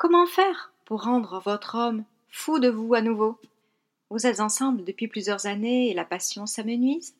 [0.00, 3.38] Comment faire pour rendre votre homme fou de vous à nouveau?
[4.08, 7.14] Vous êtes ensemble depuis plusieurs années et la passion s'amenuise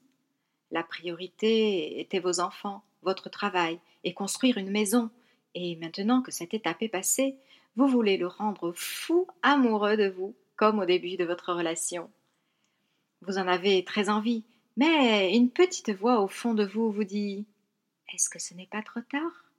[0.71, 5.11] La priorité était vos enfants, votre travail et construire une maison.
[5.55, 7.37] Et maintenant que cette étape est passée,
[7.77, 12.09] vous voulez le rendre fou amoureux de vous, comme au début de votre relation.
[13.21, 14.43] Vous en avez très envie,
[14.79, 17.45] mais une petite voix au fond de vous vous dit
[18.15, 19.50] Est-ce que ce n'est pas trop tard?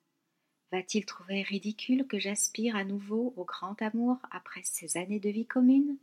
[0.71, 5.45] Va-t-il trouver ridicule que j'aspire à nouveau au grand amour après ces années de vie
[5.45, 5.98] commune?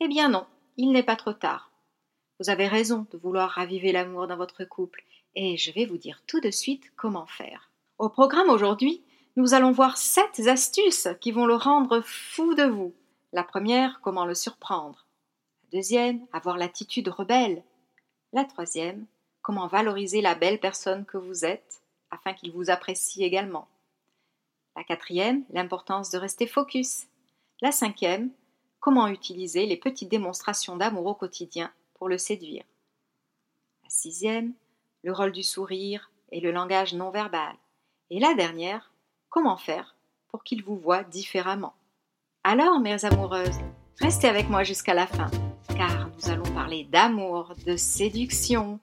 [0.00, 0.46] Eh bien non,
[0.76, 1.70] il n'est pas trop tard.
[2.38, 5.02] Vous avez raison de vouloir raviver l'amour dans votre couple,
[5.34, 7.70] et je vais vous dire tout de suite comment faire.
[7.98, 9.02] Au programme aujourd'hui,
[9.36, 12.92] nous allons voir sept astuces qui vont le rendre fou de vous.
[13.32, 15.06] La première, comment le surprendre.
[15.64, 17.62] La deuxième, avoir l'attitude rebelle.
[18.32, 19.06] La troisième,
[19.40, 21.79] comment valoriser la belle personne que vous êtes
[22.10, 23.68] afin qu'il vous apprécie également.
[24.76, 27.06] La quatrième, l'importance de rester focus.
[27.60, 28.30] La cinquième,
[28.78, 32.64] comment utiliser les petites démonstrations d'amour au quotidien pour le séduire.
[33.82, 34.54] La sixième,
[35.02, 37.54] le rôle du sourire et le langage non verbal.
[38.10, 38.92] Et la dernière,
[39.28, 39.94] comment faire
[40.28, 41.74] pour qu'il vous voie différemment.
[42.44, 43.58] Alors, mères amoureuses,
[44.00, 45.30] restez avec moi jusqu'à la fin,
[45.76, 48.80] car nous allons parler d'amour, de séduction,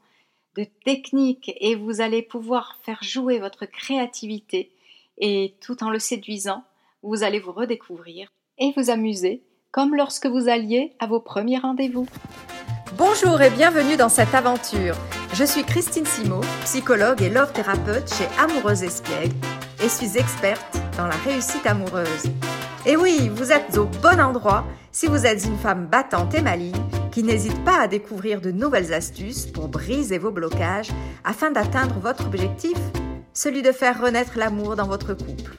[0.57, 4.71] de technique et vous allez pouvoir faire jouer votre créativité
[5.19, 6.63] et tout en le séduisant,
[7.03, 12.07] vous allez vous redécouvrir et vous amuser comme lorsque vous alliez à vos premiers rendez-vous.
[12.97, 14.95] Bonjour et bienvenue dans cette aventure.
[15.33, 19.35] Je suis Christine Simo, psychologue et love thérapeute chez Amoureuse Espiègle
[19.83, 22.23] et suis experte dans la réussite amoureuse.
[22.89, 26.81] Et oui, vous êtes au bon endroit si vous êtes une femme battante et maligne
[27.11, 30.91] qui n'hésite pas à découvrir de nouvelles astuces pour briser vos blocages
[31.25, 32.77] afin d'atteindre votre objectif,
[33.33, 35.57] celui de faire renaître l'amour dans votre couple.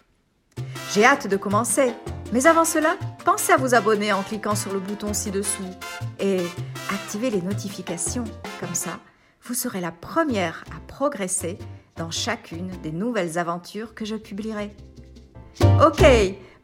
[0.95, 1.93] J'ai hâte de commencer,
[2.33, 5.69] mais avant cela, pensez à vous abonner en cliquant sur le bouton ci-dessous
[6.19, 6.41] et
[6.91, 8.25] activez les notifications.
[8.59, 9.01] Comme ça,
[9.43, 11.59] vous serez la première à progresser
[11.95, 14.75] dans chacune des nouvelles aventures que je publierai.
[15.61, 16.03] Ok,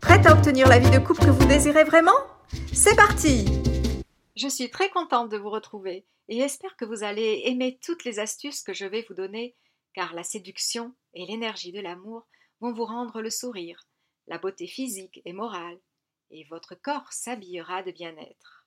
[0.00, 2.12] prête à obtenir la vie de couple que vous désirez vraiment?
[2.72, 3.44] C'est parti!
[4.36, 8.18] Je suis très contente de vous retrouver et espère que vous allez aimer toutes les
[8.18, 9.56] astuces que je vais vous donner,
[9.94, 12.26] car la séduction et l'énergie de l'amour
[12.60, 13.86] vont vous rendre le sourire,
[14.26, 15.78] la beauté physique et morale,
[16.30, 18.66] et votre corps s'habillera de bien-être.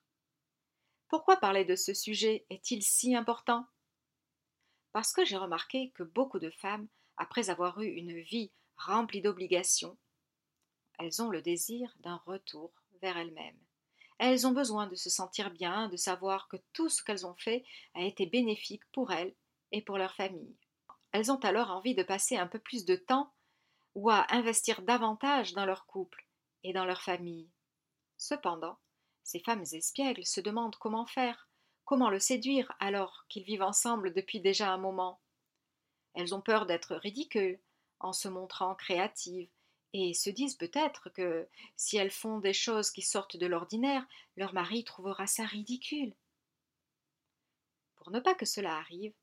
[1.08, 3.66] Pourquoi parler de ce sujet est-il si important?
[4.92, 6.86] Parce que j'ai remarqué que beaucoup de femmes,
[7.16, 9.96] après avoir eu une vie remplie d'obligations,
[10.98, 13.58] elles ont le désir d'un retour vers elles-mêmes.
[14.18, 17.64] Elles ont besoin de se sentir bien, de savoir que tout ce qu'elles ont fait
[17.94, 19.34] a été bénéfique pour elles
[19.70, 20.56] et pour leur famille.
[21.12, 23.32] Elles ont alors envie de passer un peu plus de temps
[23.94, 26.26] ou à investir davantage dans leur couple
[26.64, 27.48] et dans leur famille.
[28.16, 28.78] Cependant,
[29.22, 31.48] ces femmes espiègles se demandent comment faire,
[31.84, 35.20] comment le séduire alors qu'ils vivent ensemble depuis déjà un moment.
[36.14, 37.60] Elles ont peur d'être ridicules
[38.00, 39.48] en se montrant créatives,
[39.92, 44.06] et se disent peut-être que si elles font des choses qui sortent de l'ordinaire,
[44.36, 46.14] leur mari trouvera ça ridicule.
[47.96, 49.14] Pour ne pas que cela arrive,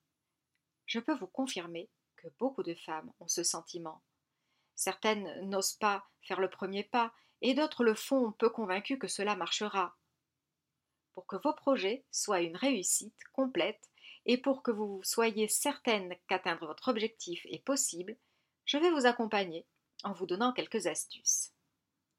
[0.86, 4.02] je peux vous confirmer que beaucoup de femmes ont ce sentiment.
[4.76, 9.36] Certaines n'osent pas faire le premier pas, et d'autres le font peu convaincues que cela
[9.36, 9.96] marchera.
[11.14, 13.90] Pour que vos projets soient une réussite complète,
[14.26, 18.18] et pour que vous soyez certaine qu'atteindre votre objectif est possible,
[18.66, 19.66] je vais vous accompagner
[20.06, 21.52] en vous donnant quelques astuces.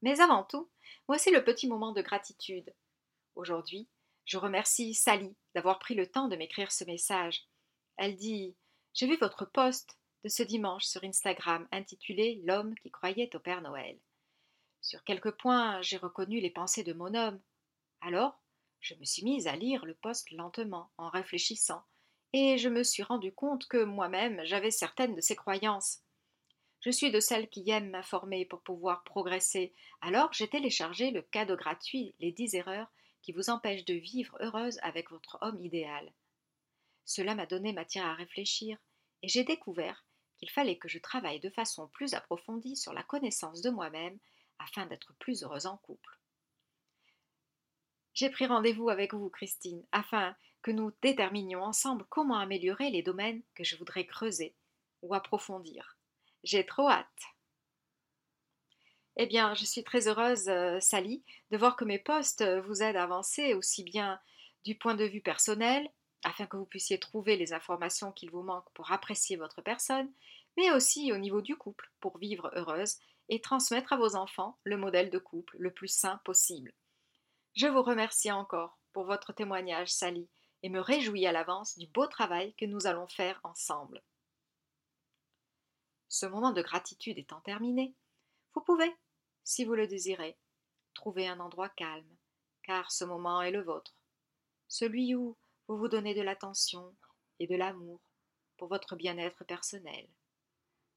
[0.02, 0.68] Mais avant tout,
[1.08, 2.74] voici le petit moment de gratitude.
[3.34, 3.88] Aujourd'hui,
[4.26, 7.48] je remercie Sally d'avoir pris le temps de m'écrire ce message.
[7.96, 8.56] Elle dit
[8.92, 13.62] J'ai vu votre post de ce dimanche sur Instagram intitulé L'homme qui croyait au Père
[13.62, 13.98] Noël.
[14.82, 17.40] Sur quelques points, j'ai reconnu les pensées de mon homme.
[18.00, 18.40] Alors,
[18.80, 21.82] je me suis mise à lire le post lentement, en réfléchissant,
[22.32, 26.00] et je me suis rendu compte que moi-même j'avais certaines de ces croyances.
[26.80, 31.56] Je suis de celles qui aiment m'informer pour pouvoir progresser, alors j'ai téléchargé le cadeau
[31.56, 32.90] gratuit Les 10 erreurs
[33.22, 36.12] qui vous empêchent de vivre heureuse avec votre homme idéal.
[37.04, 38.78] Cela m'a donné matière à réfléchir,
[39.22, 40.04] et j'ai découvert
[40.36, 44.18] qu'il fallait que je travaille de façon plus approfondie sur la connaissance de moi-même
[44.58, 46.18] afin d'être plus heureuse en couple.
[48.14, 53.42] J'ai pris rendez-vous avec vous, Christine, afin que nous déterminions ensemble comment améliorer les domaines
[53.54, 54.54] que je voudrais creuser
[55.02, 55.95] ou approfondir.
[56.44, 57.06] J'ai trop hâte.
[59.16, 62.82] Eh bien, je suis très heureuse, euh, Sally, de voir que mes posts euh, vous
[62.82, 64.20] aident à avancer aussi bien
[64.64, 65.88] du point de vue personnel,
[66.22, 70.10] afin que vous puissiez trouver les informations qu'il vous manque pour apprécier votre personne,
[70.56, 72.96] mais aussi au niveau du couple, pour vivre heureuse
[73.28, 76.72] et transmettre à vos enfants le modèle de couple le plus sain possible.
[77.54, 80.28] Je vous remercie encore pour votre témoignage, Sally,
[80.62, 84.02] et me réjouis à l'avance du beau travail que nous allons faire ensemble.
[86.08, 87.94] Ce moment de gratitude étant terminé,
[88.54, 88.94] vous pouvez,
[89.44, 90.36] si vous le désirez,
[90.94, 92.16] trouver un endroit calme,
[92.62, 93.94] car ce moment est le vôtre,
[94.68, 95.36] celui où
[95.68, 96.94] vous vous donnez de l'attention
[97.38, 98.00] et de l'amour
[98.56, 100.08] pour votre bien-être personnel.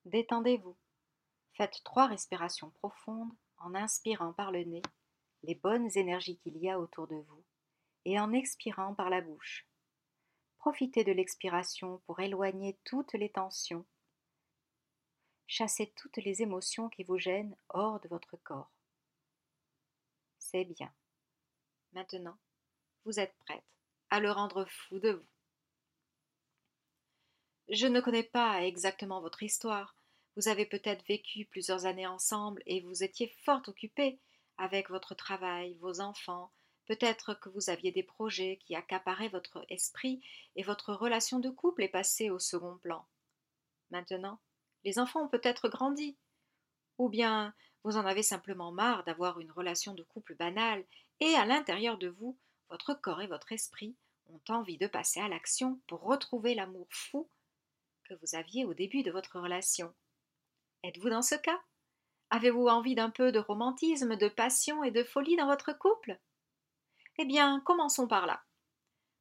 [0.05, 0.77] Détendez-vous.
[1.53, 4.81] Faites trois respirations profondes en inspirant par le nez
[5.43, 7.43] les bonnes énergies qu'il y a autour de vous
[8.05, 9.67] et en expirant par la bouche.
[10.57, 13.85] Profitez de l'expiration pour éloigner toutes les tensions,
[15.49, 18.71] chasser toutes les émotions qui vous gênent hors de votre corps.
[20.37, 20.93] C'est bien.
[21.91, 22.37] Maintenant,
[23.03, 23.63] vous êtes prête
[24.11, 25.27] à le rendre fou de vous.
[27.67, 29.95] Je ne connais pas exactement votre histoire.
[30.35, 34.19] Vous avez peut-être vécu plusieurs années ensemble et vous étiez fort occupé
[34.57, 36.51] avec votre travail, vos enfants.
[36.85, 40.23] Peut-être que vous aviez des projets qui accaparaient votre esprit
[40.55, 43.05] et votre relation de couple est passée au second plan.
[43.89, 44.39] Maintenant,
[44.83, 46.17] les enfants ont peut-être grandi.
[46.97, 47.53] Ou bien
[47.83, 50.85] vous en avez simplement marre d'avoir une relation de couple banale
[51.19, 52.37] et à l'intérieur de vous,
[52.69, 53.95] votre corps et votre esprit
[54.27, 57.29] ont envie de passer à l'action pour retrouver l'amour fou
[58.03, 59.93] que vous aviez au début de votre relation.
[60.83, 61.59] Êtes-vous dans ce cas?
[62.29, 66.19] Avez-vous envie d'un peu de romantisme, de passion et de folie dans votre couple?
[67.17, 68.43] Eh bien, commençons par là.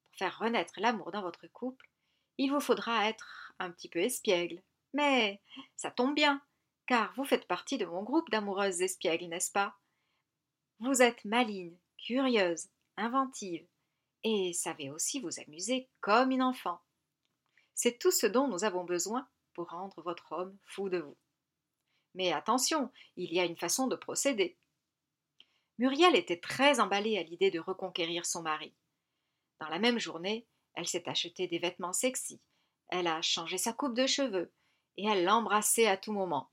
[0.04, 1.88] Pour faire renaître l'amour dans votre couple,
[2.36, 4.62] il vous faudra être un petit peu espiègle.
[4.92, 5.40] Mais
[5.76, 6.42] ça tombe bien,
[6.86, 9.76] car vous faites partie de mon groupe d'amoureuses espiègles, n'est-ce pas?
[10.80, 13.66] Vous êtes maligne, curieuse, inventive,
[14.24, 16.80] et savez aussi vous amuser comme une enfant.
[17.74, 21.16] C'est tout ce dont nous avons besoin pour rendre votre homme fou de vous.
[22.14, 24.56] Mais attention, il y a une façon de procéder.
[25.78, 28.74] Muriel était très emballée à l'idée de reconquérir son mari.
[29.60, 32.40] Dans la même journée, elle s'est acheté des vêtements sexy,
[32.88, 34.52] elle a changé sa coupe de cheveux,
[34.98, 36.50] et elle l'embrassait à tout moment.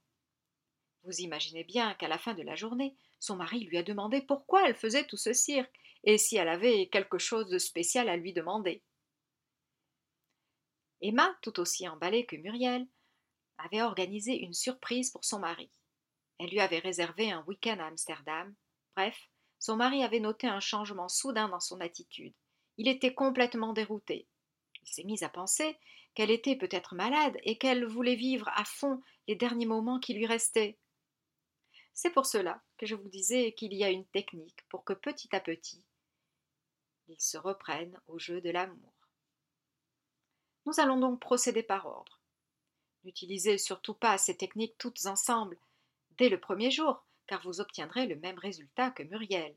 [1.04, 4.70] Vous imaginez bien qu'à la fin de la journée, son mari lui a demandé pourquoi
[4.70, 8.34] elle faisait tout ce cirque, et si elle avait quelque chose de spécial à lui
[8.34, 8.84] demander.
[11.02, 12.88] Emma, tout aussi emballée que Muriel,
[13.58, 15.72] avait organisé une surprise pour son mari.
[16.38, 18.54] Elle lui avait réservé un week-end à Amsterdam.
[18.96, 22.36] Bref, son mari avait noté un changement soudain dans son attitude.
[22.78, 24.28] Il était complètement dérouté.
[24.84, 25.78] Il s'est mis à penser
[26.16, 30.26] qu'elle était peut-être malade et qu'elle voulait vivre à fond les derniers moments qui lui
[30.26, 30.78] restaient.
[31.94, 35.34] C'est pour cela que je vous disais qu'il y a une technique pour que petit
[35.36, 35.84] à petit,
[37.08, 38.94] ils se reprennent au jeu de l'amour.
[40.66, 42.20] Nous allons donc procéder par ordre.
[43.04, 45.58] N'utilisez surtout pas ces techniques toutes ensemble
[46.18, 49.56] dès le premier jour, car vous obtiendrez le même résultat que Muriel.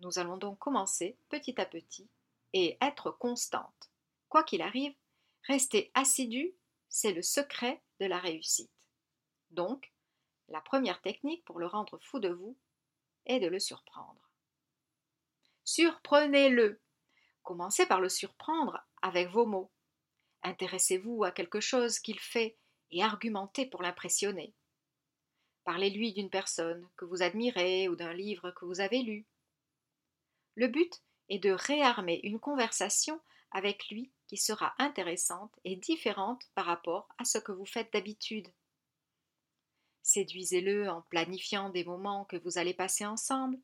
[0.00, 2.08] Nous allons donc commencer petit à petit
[2.52, 3.90] et être constante.
[4.28, 4.94] Quoi qu'il arrive,
[5.46, 6.54] rester assidu,
[6.88, 8.70] c'est le secret de la réussite.
[9.50, 9.92] Donc,
[10.48, 12.56] la première technique pour le rendre fou de vous
[13.26, 14.30] est de le surprendre.
[15.64, 16.80] Surprenez-le.
[17.42, 19.70] Commencez par le surprendre avec vos mots.
[20.42, 22.56] Intéressez-vous à quelque chose qu'il fait
[22.90, 24.54] et argumentez pour l'impressionner.
[25.64, 29.26] Parlez-lui d'une personne que vous admirez ou d'un livre que vous avez lu.
[30.54, 33.20] Le but est de réarmer une conversation
[33.50, 38.48] avec lui qui sera intéressante et différente par rapport à ce que vous faites d'habitude.
[40.02, 43.58] Séduisez-le en planifiant des moments que vous allez passer ensemble,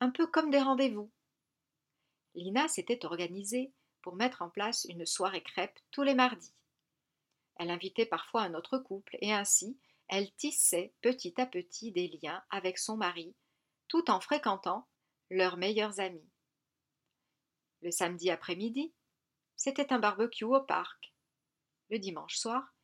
[0.00, 1.10] un peu comme des rendez-vous.
[2.34, 6.54] Lina s'était organisée pour mettre en place une soirée crêpe tous les mardis.
[7.56, 9.78] Elle invitait parfois un autre couple et ainsi
[10.08, 13.34] elle tissait petit à petit des liens avec son mari
[13.88, 14.88] tout en fréquentant
[15.30, 16.28] leurs meilleurs amis.
[17.82, 18.92] Le samedi après-midi,
[19.56, 21.14] c'était un barbecue au parc.
[21.90, 22.74] Le dimanche soir,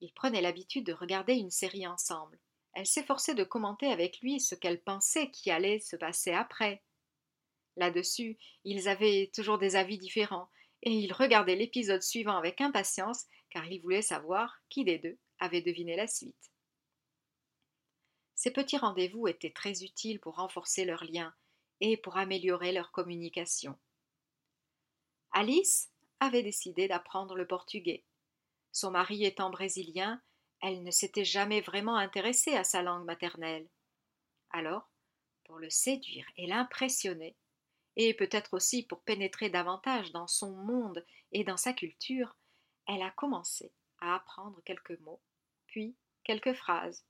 [0.00, 2.38] ils prenaient l'habitude de regarder une série ensemble.
[2.72, 6.82] Elle s'efforçait de commenter avec lui ce qu'elle pensait qui allait se passer après.
[7.76, 10.48] Là-dessus, ils avaient toujours des avis différents,
[10.82, 15.62] et il regardait l'épisode suivant avec impatience car il voulait savoir qui des deux avait
[15.62, 16.52] deviné la suite.
[18.34, 21.34] Ces petits rendez-vous étaient très utiles pour renforcer leurs liens
[21.80, 23.78] et pour améliorer leur communication.
[25.32, 25.89] Alice
[26.20, 28.04] avait décidé d'apprendre le portugais.
[28.72, 30.22] Son mari étant brésilien,
[30.62, 33.68] elle ne s'était jamais vraiment intéressée à sa langue maternelle.
[34.50, 34.90] Alors,
[35.44, 37.36] pour le séduire et l'impressionner,
[37.96, 42.36] et peut-être aussi pour pénétrer davantage dans son monde et dans sa culture,
[42.86, 45.20] elle a commencé à apprendre quelques mots,
[45.66, 47.04] puis quelques phrases.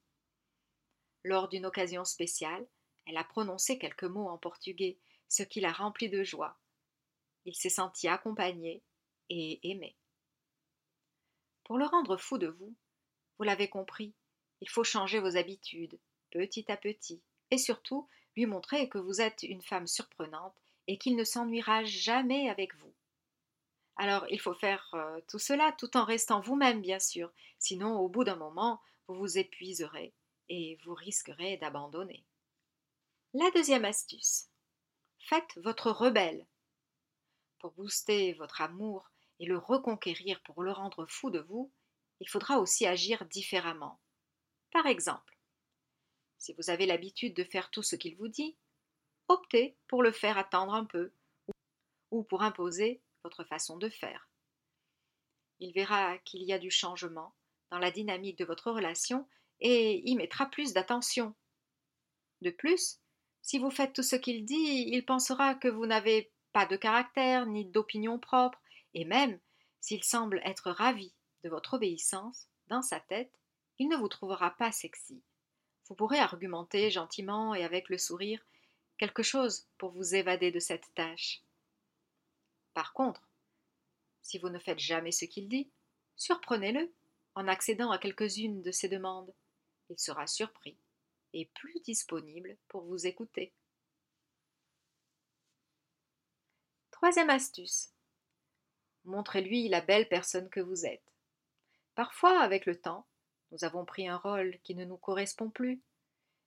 [1.22, 2.66] lors d'une occasion spéciale,
[3.06, 4.98] elle a prononcé quelques mots en portugais,
[5.28, 6.58] ce qui l'a rempli de joie.
[7.44, 8.82] Il s'est senti accompagné
[9.30, 9.94] aimé.
[11.64, 12.74] Pour le rendre fou de vous,
[13.38, 14.12] vous l'avez compris,
[14.60, 15.98] il faut changer vos habitudes,
[16.30, 20.54] petit à petit, et surtout lui montrer que vous êtes une femme surprenante
[20.86, 22.92] et qu'il ne s'ennuiera jamais avec vous.
[23.96, 28.08] Alors il faut faire euh, tout cela tout en restant vous-même, bien sûr, sinon au
[28.08, 30.12] bout d'un moment, vous vous épuiserez
[30.48, 32.24] et vous risquerez d'abandonner.
[33.34, 34.48] La deuxième astuce.
[35.18, 36.46] Faites votre rebelle.
[37.58, 39.10] Pour booster votre amour
[39.40, 41.72] et le reconquérir pour le rendre fou de vous,
[42.20, 43.98] il faudra aussi agir différemment.
[44.70, 45.38] Par exemple,
[46.38, 48.56] si vous avez l'habitude de faire tout ce qu'il vous dit,
[49.28, 51.12] optez pour le faire attendre un peu
[52.10, 54.28] ou pour imposer votre façon de faire.
[55.58, 57.34] Il verra qu'il y a du changement
[57.70, 59.26] dans la dynamique de votre relation
[59.60, 61.34] et y mettra plus d'attention.
[62.40, 62.98] De plus,
[63.42, 67.46] si vous faites tout ce qu'il dit, il pensera que vous n'avez pas de caractère
[67.46, 68.60] ni d'opinion propre,
[68.94, 69.38] et même
[69.80, 71.12] s'il semble être ravi
[71.44, 73.32] de votre obéissance, dans sa tête,
[73.78, 75.22] il ne vous trouvera pas sexy.
[75.88, 78.44] Vous pourrez argumenter gentiment et avec le sourire
[78.98, 81.42] quelque chose pour vous évader de cette tâche.
[82.74, 83.28] Par contre,
[84.22, 85.70] si vous ne faites jamais ce qu'il dit,
[86.16, 86.92] surprenez-le
[87.34, 89.34] en accédant à quelques-unes de ses demandes.
[89.88, 90.78] Il sera surpris
[91.32, 93.52] et plus disponible pour vous écouter.
[96.90, 97.94] Troisième astuce.
[99.04, 101.14] Montrez-lui la belle personne que vous êtes.
[101.94, 103.06] Parfois, avec le temps,
[103.52, 105.82] nous avons pris un rôle qui ne nous correspond plus.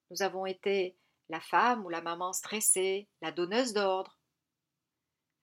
[0.09, 0.95] Nous avons été
[1.29, 4.17] la femme ou la maman stressée, la donneuse d'ordre.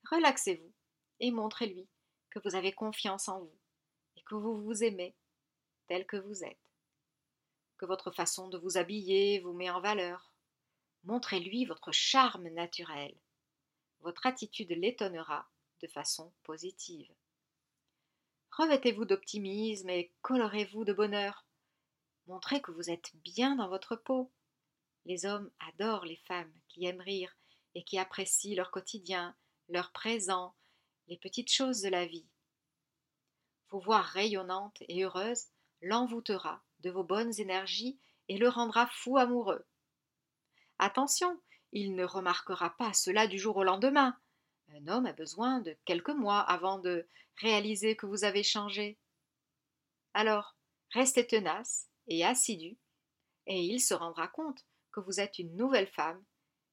[0.09, 0.71] Relaxez-vous
[1.19, 1.87] et montrez-lui
[2.29, 3.59] que vous avez confiance en vous
[4.15, 5.15] et que vous vous aimez
[5.87, 6.57] tel que vous êtes,
[7.77, 10.33] que votre façon de vous habiller vous met en valeur.
[11.03, 13.15] Montrez-lui votre charme naturel.
[13.99, 15.47] Votre attitude l'étonnera
[15.81, 17.11] de façon positive.
[18.51, 21.45] Revêtez-vous d'optimisme et colorez-vous de bonheur.
[22.27, 24.31] Montrez que vous êtes bien dans votre peau.
[25.05, 27.35] Les hommes adorent les femmes qui aiment rire
[27.75, 29.35] et qui apprécient leur quotidien,
[29.69, 30.53] leur présent,
[31.07, 32.27] les petites choses de la vie.
[33.69, 35.45] Vous voir rayonnante et heureuse
[35.81, 39.65] l'envoûtera de vos bonnes énergies et le rendra fou amoureux.
[40.77, 41.39] Attention,
[41.71, 44.17] il ne remarquera pas cela du jour au lendemain.
[44.73, 48.97] Un homme a besoin de quelques mois avant de réaliser que vous avez changé.
[50.13, 50.55] Alors,
[50.91, 52.77] restez tenace et assidu,
[53.47, 56.23] et il se rendra compte que vous êtes une nouvelle femme,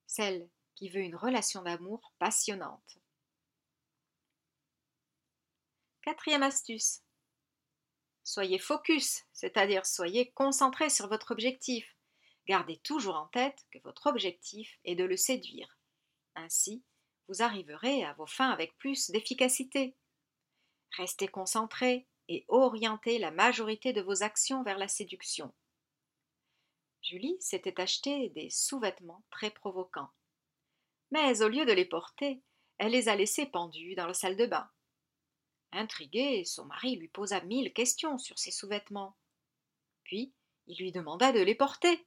[0.07, 2.99] celle qui veut une relation d'amour passionnante.
[6.03, 7.03] Quatrième astuce.
[8.23, 11.97] Soyez focus, c'est-à-dire soyez concentré sur votre objectif.
[12.47, 15.79] Gardez toujours en tête que votre objectif est de le séduire.
[16.35, 16.85] Ainsi,
[17.29, 19.95] vous arriverez à vos fins avec plus d'efficacité.
[20.97, 25.53] Restez concentré et orientez la majorité de vos actions vers la séduction.
[27.03, 30.11] Julie s'était acheté des sous-vêtements très provoquants.
[31.11, 32.43] Mais au lieu de les porter,
[32.79, 34.71] elle les a laissés pendus dans la salle de bain.
[35.73, 39.17] Intrigué, son mari lui posa mille questions sur ses sous-vêtements.
[40.05, 40.33] Puis
[40.67, 42.07] il lui demanda de les porter.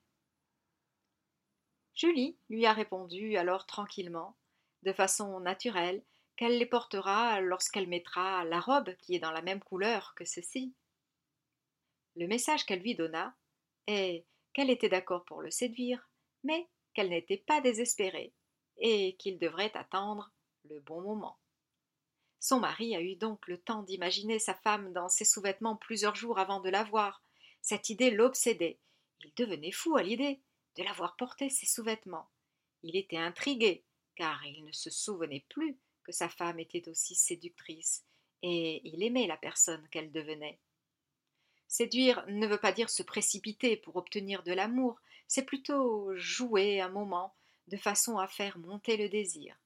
[1.94, 4.36] Julie lui a répondu alors tranquillement,
[4.84, 6.04] de façon naturelle,
[6.36, 10.74] qu'elle les portera lorsqu'elle mettra la robe qui est dans la même couleur que ceci.
[12.16, 13.36] Le message qu'elle lui donna
[13.88, 16.10] est qu'elle était d'accord pour le séduire,
[16.44, 18.34] mais qu'elle n'était pas désespérée,
[18.78, 20.32] et qu'il devrait attendre
[20.70, 21.38] le bon moment.
[22.40, 26.40] Son mari a eu donc le temps d'imaginer sa femme dans ses sous-vêtements plusieurs jours
[26.40, 27.24] avant de la voir.
[27.62, 28.80] Cette idée l'obsédait.
[29.24, 30.42] Il devenait fou à l'idée
[30.76, 32.30] de la voir porter ses sous-vêtements.
[32.82, 33.86] Il était intrigué,
[34.22, 38.06] car il ne se souvenait plus que sa femme était aussi séductrice,
[38.44, 40.60] et il aimait la personne qu'elle devenait.
[41.68, 46.90] Séduire ne veut pas dire se précipiter pour obtenir de l'amour, c'est plutôt jouer un
[46.90, 47.34] moment
[47.66, 49.58] de façon à faire monter le désir.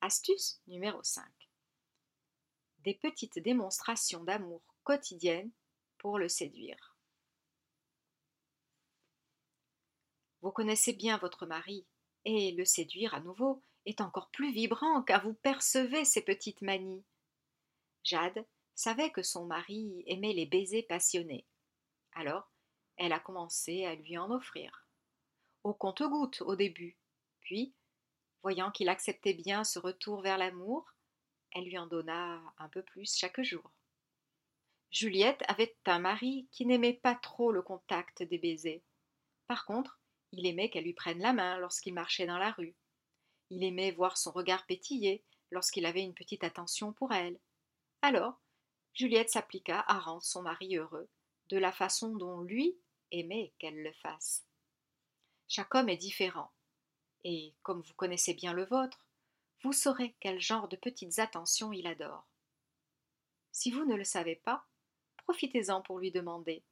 [0.00, 1.24] Astuce numéro 5.
[2.84, 5.50] Des petites démonstrations d'amour quotidiennes
[5.98, 6.96] pour le séduire.
[10.40, 11.84] Vous connaissez bien votre mari,
[12.24, 17.04] et le séduire à nouveau est encore plus vibrant car vous percevez ses petites manies.
[18.04, 18.44] Jade
[18.74, 21.46] savait que son mari aimait les baisers passionnés.
[22.12, 22.50] Alors,
[22.96, 24.86] elle a commencé à lui en offrir.
[25.64, 26.96] Au compte-gouttes au début,
[27.40, 27.74] puis
[28.42, 30.94] Voyant qu'il acceptait bien ce retour vers l'amour,
[31.52, 33.72] elle lui en donna un peu plus chaque jour.
[34.90, 38.82] Juliette avait un mari qui n'aimait pas trop le contact des baisers.
[39.48, 40.00] Par contre,
[40.32, 42.74] il aimait qu'elle lui prenne la main lorsqu'il marchait dans la rue.
[43.50, 47.38] Il aimait voir son regard pétiller lorsqu'il avait une petite attention pour elle.
[48.02, 48.38] Alors,
[48.94, 51.08] Juliette s'appliqua à rendre son mari heureux,
[51.48, 52.76] de la façon dont lui
[53.10, 54.44] aimait qu'elle le fasse.
[55.46, 56.52] Chaque homme est différent,
[57.24, 59.06] et comme vous connaissez bien le vôtre,
[59.62, 62.26] vous saurez quel genre de petites attentions il adore.
[63.50, 64.64] Si vous ne le savez pas,
[65.16, 66.62] profitez-en pour lui demander.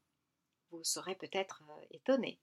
[0.70, 2.38] Vous serez peut-être euh, étonné.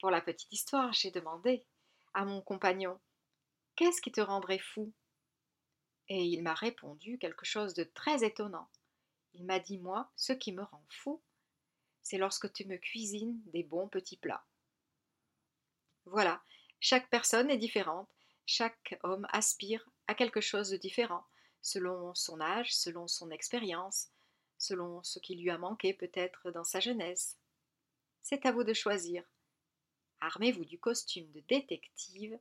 [0.00, 1.64] Pour la petite histoire, j'ai demandé
[2.12, 3.00] à mon compagnon
[3.76, 4.92] Qu'est-ce qui te rendrait fou?
[6.08, 8.68] Et il m'a répondu quelque chose de très étonnant.
[9.34, 11.22] Il m'a dit Moi, ce qui me rend fou,
[12.02, 14.46] c'est lorsque tu me cuisines des bons petits plats.
[16.04, 16.42] Voilà,
[16.78, 18.08] chaque personne est différente,
[18.44, 21.26] chaque homme aspire à quelque chose de différent,
[21.60, 24.08] selon son âge, selon son expérience,
[24.56, 27.36] selon ce qui lui a manqué peut-être dans sa jeunesse.
[28.22, 29.24] C'est à vous de choisir.
[30.26, 32.36] Armez-vous du costume de détective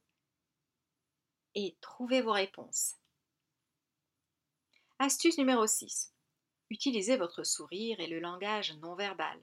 [1.53, 2.95] et trouvez vos réponses.
[4.97, 6.11] Astuce numéro 6.
[6.71, 9.39] Utilisez votre sourire et le langage non verbal.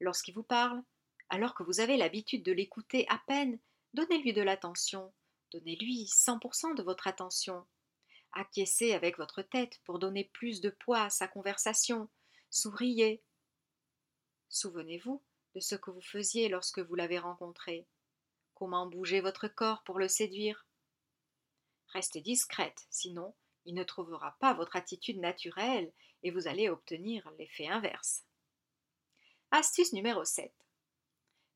[0.00, 0.82] Lorsqu'il vous parle,
[1.30, 3.58] alors que vous avez l'habitude de l'écouter à peine,
[3.94, 5.10] donnez-lui de l'attention,
[5.52, 7.66] donnez-lui 100% de votre attention.
[8.32, 12.10] Acquiescez avec votre tête pour donner plus de poids à sa conversation,
[12.50, 13.22] souriez.
[14.50, 15.22] Souvenez-vous
[15.58, 17.84] de ce que vous faisiez lorsque vous l'avez rencontré.
[18.54, 20.68] Comment bouger votre corps pour le séduire?
[21.88, 23.34] Restez discrète, sinon
[23.64, 28.24] il ne trouvera pas votre attitude naturelle et vous allez obtenir l'effet inverse.
[29.50, 30.54] Astuce numéro 7.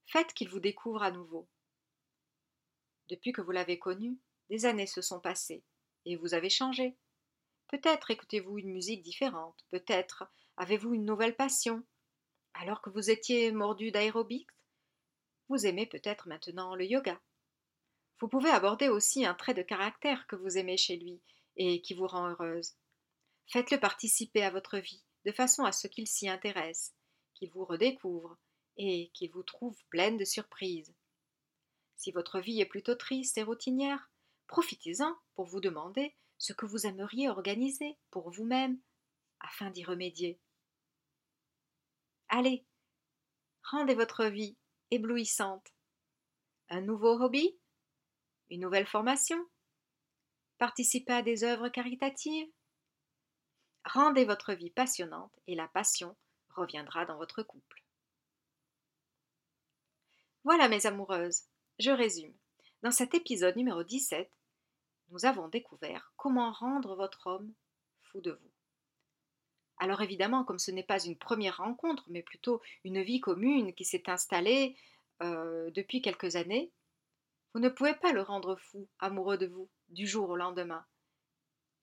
[0.07, 1.49] Faites qu'il vous découvre à nouveau.
[3.09, 4.19] Depuis que vous l'avez connu,
[4.51, 5.63] des années se sont passées
[6.07, 6.97] et vous avez changé.
[7.69, 10.25] Peut-être écoutez-vous une musique différente, peut-être
[10.57, 11.85] avez-vous une nouvelle passion.
[12.55, 14.51] Alors que vous étiez mordu d'aérobics,
[15.49, 17.21] vous aimez peut-être maintenant le yoga.
[18.21, 21.21] Vous pouvez aborder aussi un trait de caractère que vous aimez chez lui
[21.57, 22.75] et qui vous rend heureuse.
[23.49, 26.95] Faites-le participer à votre vie, de façon à ce qu'il s'y intéresse,
[27.35, 28.39] qu'il vous redécouvre
[28.77, 30.95] et qu'il vous trouve pleine de surprises.
[31.97, 34.11] Si votre vie est plutôt triste et routinière,
[34.47, 38.81] profitez-en pour vous demander ce que vous aimeriez organiser pour vous-même
[39.41, 40.41] afin d'y remédier.
[42.35, 42.65] Allez,
[43.63, 44.57] rendez votre vie
[44.91, 45.71] éblouissante.
[46.71, 47.61] Un nouveau hobby?
[48.49, 49.37] Une nouvelle formation?
[50.57, 52.51] Participez à des œuvres caritatives?
[53.85, 56.17] Rendez votre vie passionnante et la passion
[56.57, 57.85] reviendra dans votre couple.
[60.43, 61.43] Voilà mes amoureuses,
[61.79, 62.35] je résume.
[62.83, 64.33] Dans cet épisode numéro 17,
[65.11, 67.53] nous avons découvert comment rendre votre homme
[68.01, 68.52] fou de vous.
[69.83, 73.85] Alors évidemment, comme ce n'est pas une première rencontre, mais plutôt une vie commune qui
[73.85, 74.77] s'est installée
[75.25, 76.71] euh, depuis quelques années,
[77.53, 80.87] vous ne pouvez pas le rendre fou, amoureux de vous, du jour au lendemain.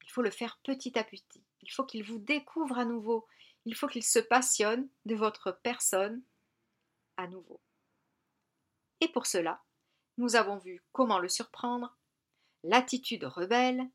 [0.05, 1.43] Il faut le faire petit à petit.
[1.61, 3.27] Il faut qu'il vous découvre à nouveau.
[3.65, 6.23] Il faut qu'il se passionne de votre personne
[7.17, 7.59] à nouveau.
[9.01, 9.61] Et pour cela,
[10.17, 11.97] nous avons vu comment le surprendre,
[12.63, 13.89] l'attitude rebelle,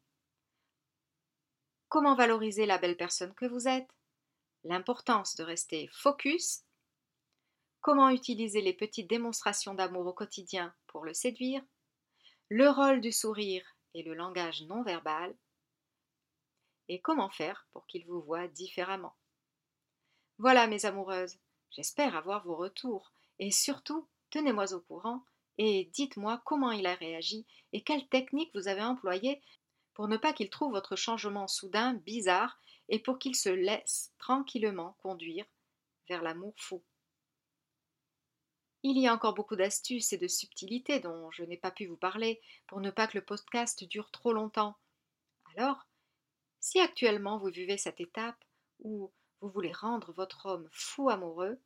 [1.95, 3.89] comment valoriser la belle personne que vous êtes,
[4.65, 6.65] l'importance de rester focus
[7.83, 11.63] comment utiliser les petites démonstrations d'amour au quotidien pour le séduire,
[12.49, 15.37] le rôle du sourire et le langage non verbal,
[16.89, 19.15] et comment faire pour qu'il vous voie différemment.
[20.39, 21.39] Voilà mes amoureuses,
[21.71, 25.25] j'espère avoir vos retours, et surtout, tenez-moi au courant
[25.59, 29.41] et dites-moi comment il a réagi et quelle technique vous avez employée
[29.95, 34.97] pour ne pas qu'il trouve votre changement soudain bizarre et pour qu'il se laisse tranquillement
[35.03, 35.47] conduire
[36.09, 36.83] vers l'amour fou.
[38.83, 41.97] Il y a encore beaucoup d'astuces et de subtilités dont je n'ai pas pu vous
[41.97, 44.77] parler pour ne pas que le podcast dure trop longtemps.
[45.57, 45.87] Alors,
[46.61, 48.45] si actuellement vous vivez cette étape
[48.81, 51.59] où vous voulez rendre votre homme fou amoureux,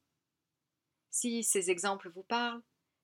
[1.10, 2.62] si ces exemples vous parlent,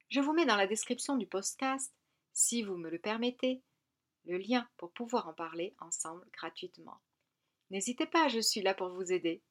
[0.09, 1.93] je vous mets dans la description du podcast,
[2.31, 3.63] si vous me le permettez,
[4.25, 6.99] le lien pour pouvoir en parler ensemble gratuitement.
[7.71, 9.41] N'hésitez pas, je suis là pour vous aider.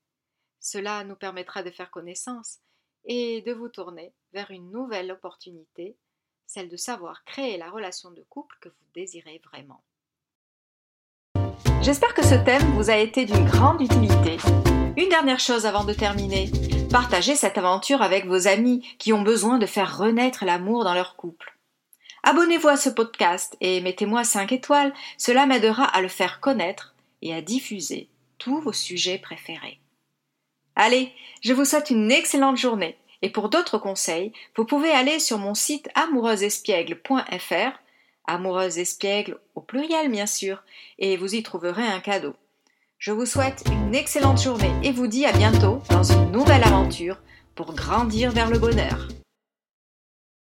[0.61, 2.59] Cela nous permettra de faire connaissance
[3.05, 5.97] et de vous tourner vers une nouvelle opportunité,
[6.47, 9.83] celle de savoir créer la relation de couple que vous désirez vraiment.
[11.83, 14.39] J'espère que ce thème vous a été d'une grande utilité.
[14.97, 16.51] Une dernière chose avant de terminer.
[16.91, 21.17] Partagez cette aventure avec vos amis qui ont besoin de faire renaître l'amour dans leur
[21.17, 21.54] couple.
[22.27, 27.35] Abonnez-vous à ce podcast et mettez-moi 5 étoiles, cela m'aidera à le faire connaître et
[27.35, 28.09] à diffuser
[28.39, 29.79] tous vos sujets préférés.
[30.75, 32.97] Allez, je vous souhaite une excellente journée.
[33.21, 37.79] Et pour d'autres conseils, vous pouvez aller sur mon site amoureuseespiègle.fr,
[38.27, 40.63] amoureuse espiègle au pluriel bien sûr,
[40.99, 42.35] et vous y trouverez un cadeau.
[42.99, 47.19] Je vous souhaite une excellente journée et vous dis à bientôt dans une nouvelle aventure
[47.55, 49.09] pour grandir vers le bonheur.